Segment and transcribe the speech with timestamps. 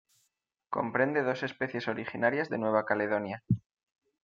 [0.75, 3.43] Comprende dos especies originarias de Nueva Caledonia.